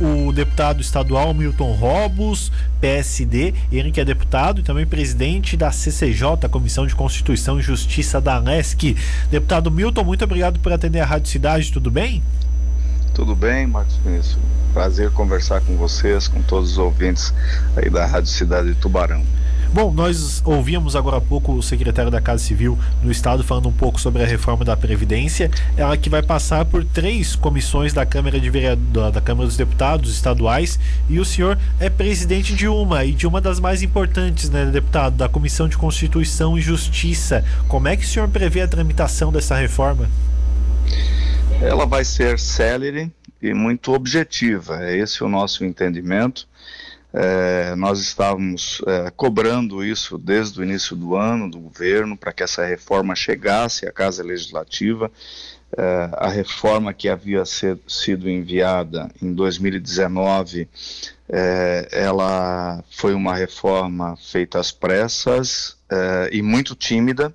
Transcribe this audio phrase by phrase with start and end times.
[0.00, 2.50] o deputado estadual Milton Robos,
[2.80, 8.20] PSD, ele que é deputado e também presidente da CCJ, Comissão de Constituição e Justiça
[8.20, 8.96] da ANESC.
[9.30, 12.24] Deputado Milton, muito obrigado por atender a Rádio Cidade, tudo bem?
[13.14, 14.36] Tudo bem, Marcos Vinícius.
[14.72, 17.32] Prazer conversar com vocês, com todos os ouvintes
[17.76, 19.24] aí da Rádio Cidade de Tubarão.
[19.74, 23.72] Bom, nós ouvimos agora há pouco o secretário da Casa Civil no Estado falando um
[23.72, 25.50] pouco sobre a reforma da Previdência.
[25.76, 30.12] Ela que vai passar por três comissões da Câmara, de Vereador, da Câmara dos Deputados
[30.12, 30.78] estaduais
[31.10, 35.16] e o senhor é presidente de uma e de uma das mais importantes, né, deputado,
[35.16, 37.44] da Comissão de Constituição e Justiça.
[37.66, 40.08] Como é que o senhor prevê a tramitação dessa reforma?
[41.60, 43.10] Ela vai ser célere
[43.42, 44.84] e muito objetiva.
[44.84, 46.46] É esse o nosso entendimento.
[47.16, 52.42] É, nós estávamos é, cobrando isso desde o início do ano do governo para que
[52.42, 55.12] essa reforma chegasse à Casa Legislativa.
[55.76, 60.68] É, a reforma que havia ser, sido enviada em 2019,
[61.28, 67.32] é, ela foi uma reforma feita às pressas é, e muito tímida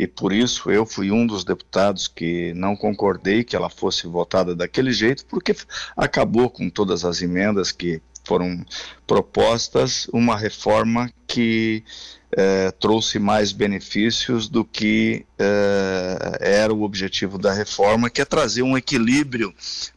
[0.00, 4.56] e por isso eu fui um dos deputados que não concordei que ela fosse votada
[4.56, 5.54] daquele jeito, porque
[5.94, 8.00] acabou com todas as emendas que
[8.30, 8.64] foram
[9.08, 11.82] propostas uma reforma que
[12.30, 18.62] eh, trouxe mais benefícios do que eh, era o objetivo da reforma, que é trazer
[18.62, 19.52] um equilíbrio,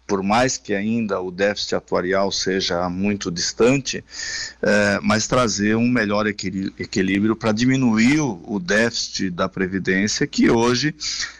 [0.08, 4.04] por mais que ainda o déficit atuarial seja muito distante,
[4.64, 10.96] eh, mas trazer um melhor equilíbrio para diminuir o, déficit da Previdência, que hoje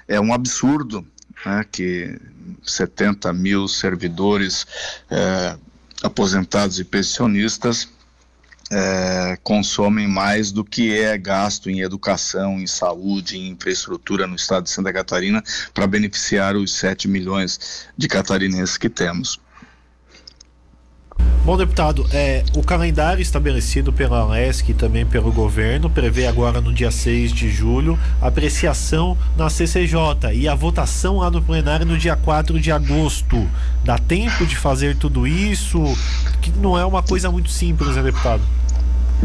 [0.08, 1.04] é um absurdo.
[1.44, 2.18] Né, que
[2.64, 4.66] 70 mil servidores
[6.02, 7.88] aposentados e pensionistas
[8.72, 14.64] é, consomem mais do que é gasto em educação, em saúde, em infraestrutura no estado
[14.64, 19.40] de Santa Catarina para beneficiar os 7 milhões de catarinenses que temos.
[21.46, 26.72] Bom, deputado, é, o calendário estabelecido pela LESC e também pelo governo prevê agora no
[26.72, 31.98] dia 6 de julho a apreciação na CCJ e a votação lá no plenário no
[31.98, 33.46] dia 4 de agosto.
[33.84, 35.84] Dá tempo de fazer tudo isso?
[36.42, 38.42] Que não é uma coisa muito simples, né, deputado?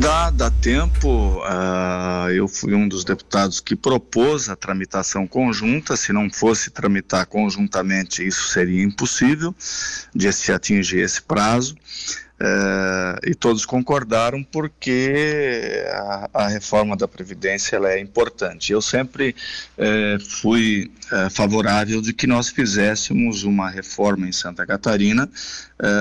[0.01, 1.43] Dá, dá tempo.
[1.43, 5.97] Uh, eu fui um dos deputados que propôs a tramitação conjunta.
[5.97, 9.53] Se não fosse tramitar conjuntamente, isso seria impossível
[10.15, 11.75] de se atingir esse prazo.
[12.41, 18.73] Uh, e todos concordaram porque a, a, reforma da Previdência ela é importante.
[18.73, 19.35] Eu sempre
[19.77, 25.29] uh, fui uh, favorável de que nós fizéssemos uma reforma em Santa Catarina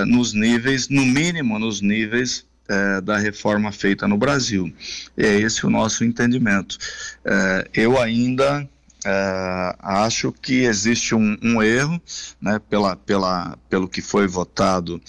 [0.07, 4.73] nos níveis, no mínimo nos níveis é, da reforma feita no Brasil.
[5.15, 6.77] É esse o nosso entendimento.
[7.25, 8.67] É, eu ainda
[9.05, 12.01] é, acho que existe um, um, erro,
[12.41, 15.01] né, pela, pela, pelo que foi votado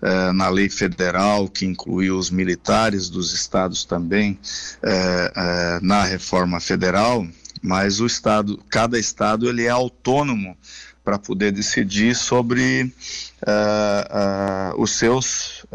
[0.00, 4.38] é, na lei federal, que incluiu os militares dos estados também
[4.82, 7.26] é, é, na reforma federal,
[7.60, 10.56] mas o estado, cada estado ele é autônomo
[11.04, 12.84] para poder decidir sobre
[13.42, 15.66] uh, uh, os seus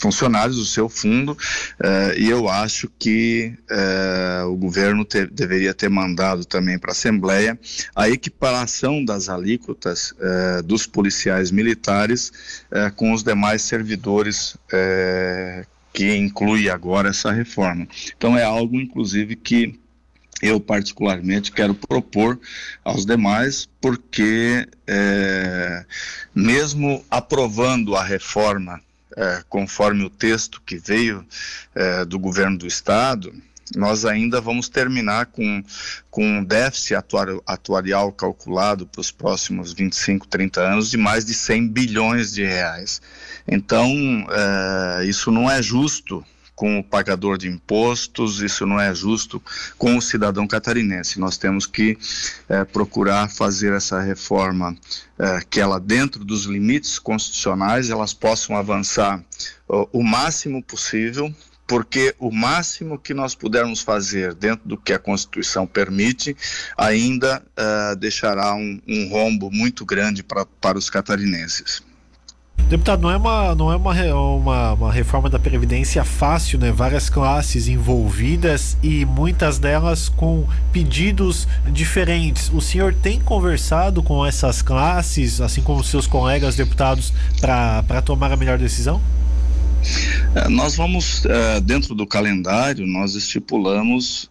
[0.00, 6.44] funcionários do seu fundo uh, e eu acho que uh, o governo deveria ter mandado
[6.44, 7.58] também para a Assembleia
[7.94, 12.32] a equiparação das alíquotas uh, dos policiais militares
[12.96, 14.56] com os demais servidores
[15.92, 17.86] que inclui agora essa reforma.
[18.16, 19.78] Então é algo, inclusive, que
[20.40, 22.38] eu particularmente quero propor
[22.84, 25.84] aos demais, porque é,
[26.34, 28.80] mesmo aprovando a reforma
[29.16, 31.26] é, conforme o texto que veio
[31.74, 33.32] é, do governo do estado,
[33.76, 35.62] nós ainda vamos terminar com,
[36.10, 36.94] com um déficit
[37.46, 43.00] atuarial, calculado para os próximos 25, 30 anos de mais de 100 bilhões de reais.
[43.46, 43.86] Então,
[44.30, 46.24] é, isso não é justo
[46.60, 49.42] com o pagador de impostos, isso não é justo
[49.78, 51.18] com o cidadão catarinense.
[51.18, 51.96] Nós temos que
[52.50, 54.76] é, procurar fazer essa reforma
[55.18, 59.24] é, que ela, dentro dos limites constitucionais, elas possam avançar
[59.66, 61.34] o, máximo possível
[61.66, 66.36] porque o máximo que nós pudermos fazer dentro do que a Constituição permite
[66.76, 71.82] ainda uh, deixará um, um rombo muito grande pra, para os catarinenses.
[72.70, 76.70] Deputado, não é, uma, não é uma, uma, uma, reforma da Previdência fácil, né?
[76.70, 82.48] Várias classes envolvidas e muitas delas com pedidos diferentes.
[82.54, 88.36] O senhor tem conversado com essas classes, assim como seus colegas deputados, para tomar a
[88.36, 89.00] melhor decisão?
[90.36, 94.30] É, nós vamos, é, dentro do calendário, nós estipulamos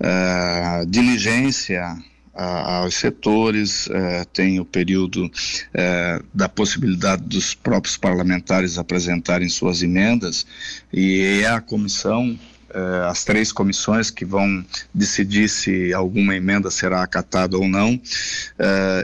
[0.00, 1.94] é, diligência
[2.38, 5.30] aos setores, é, tem o período
[5.74, 10.46] é, da possibilidade dos próprios parlamentares apresentarem suas emendas,
[10.92, 12.38] e é a comissão
[12.68, 14.62] Uh, as três comissões que vão
[14.92, 17.98] decidir se alguma emenda será acatada ou não,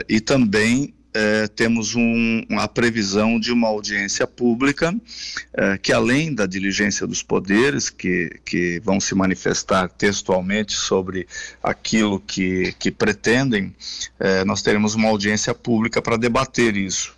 [0.07, 4.93] e também eh, temos um, a previsão de uma audiência pública
[5.53, 11.25] eh, que, além da diligência dos poderes, que, que vão se manifestar textualmente sobre
[11.63, 13.73] aquilo que, que pretendem,
[14.19, 17.15] eh, nós teremos uma audiência pública para debater isso.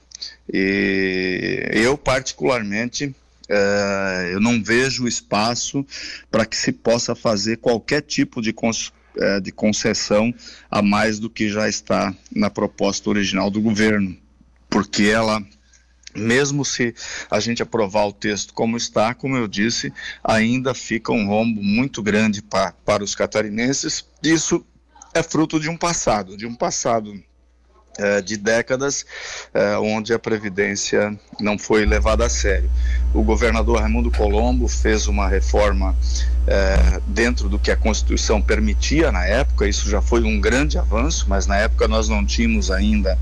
[0.53, 3.15] E eu, particularmente,
[4.31, 5.85] eu não vejo espaço
[6.31, 8.53] para que se possa fazer qualquer tipo de
[9.19, 10.33] é, de concessão
[10.69, 14.15] a mais do que já está na proposta original do governo,
[14.69, 15.41] porque ela
[16.15, 16.95] mesmo se
[17.29, 19.93] a gente aprovar o texto como está, como eu disse,
[20.23, 24.03] ainda fica um rombo muito grande pa, para os catarinenses.
[24.23, 24.65] Isso
[25.13, 27.23] é fruto de um passado, de um passado
[28.23, 29.05] de décadas
[29.53, 32.69] é, onde a Previdência não foi levada a sério.
[33.13, 35.95] O governador Raimundo Colombo fez uma reforma
[36.45, 41.25] é, dentro do que a Constituição permitia na época, isso já foi um grande avanço,
[41.27, 43.17] mas na época nós não tínhamos ainda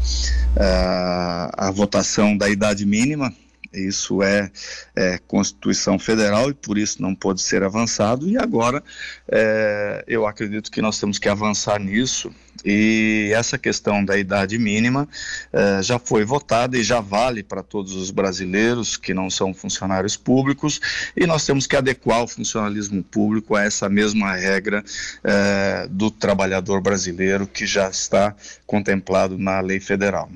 [1.57, 3.33] a votação da idade mínima
[3.75, 4.49] isso é,
[4.95, 8.29] é, Constituição Federal e por isso não pode ser avançado.
[8.29, 8.83] E agora
[9.27, 12.31] é, eu acredito que nós temos que avançar nisso.
[12.65, 15.07] E essa questão da idade mínima
[15.53, 20.17] é, já foi votada e já vale para todos os brasileiros que não são funcionários
[20.17, 20.81] públicos.
[21.15, 24.83] E nós temos que adequar o funcionalismo público a essa mesma regra
[25.23, 28.35] é, do trabalhador brasileiro que já está
[28.65, 30.29] contemplado na lei federal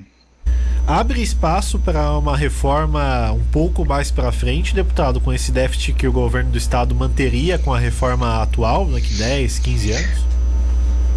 [0.86, 6.06] abre espaço para uma reforma um pouco mais para frente, deputado, com esse déficit que
[6.06, 10.24] o governo do estado manteria com a reforma atual, daqui 10, 15 anos?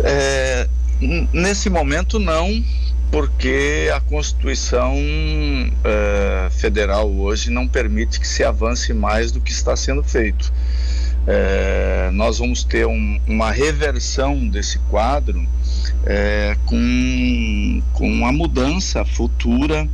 [0.04, 0.70] É,
[1.32, 2.64] nesse momento, não,
[3.12, 4.96] porque a Constituição
[5.84, 10.52] é, Federal hoje não permite que se avance mais do que está sendo feito.
[11.28, 15.48] É, nós vamos ter um, uma reversão desse quadro
[16.06, 19.88] é, com, com a mudança futura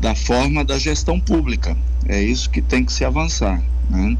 [0.00, 1.76] da forma da gestão pública.
[2.08, 3.62] É isso que tem que se avançar.
[3.88, 4.16] Né?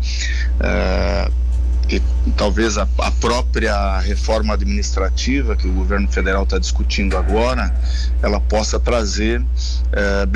[1.88, 2.02] É, e
[2.36, 7.74] talvez a, a, própria reforma administrativa que o governo federal está discutindo agora,
[8.22, 9.44] ela possa trazer
[9.92, 10.26] é,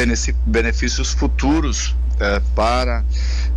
[0.46, 3.04] benefícios futuros é, para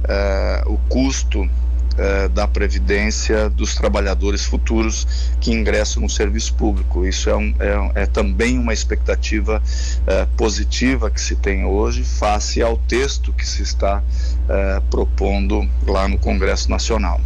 [0.08, 1.50] é, o custo
[1.98, 5.08] é, da Previdência dos trabalhadores futuros
[5.40, 7.06] que ingressam no serviço público.
[7.06, 9.62] Isso é, um, é, é também uma expectativa
[10.08, 14.02] é, positiva que se tem hoje, face ao texto que se está
[14.48, 17.20] é, propondo lá no Congresso Nacional.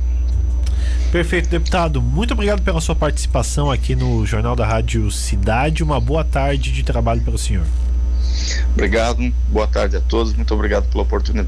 [1.12, 2.02] Perfeito, deputado.
[2.02, 5.84] Muito obrigado pela sua participação aqui no Jornal da Rádio Cidade.
[5.84, 7.66] Uma boa tarde de trabalho para o senhor.
[8.74, 11.48] Obrigado, boa tarde a todos, muito obrigado pela oportunidade.